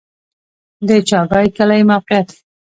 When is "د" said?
0.87-0.89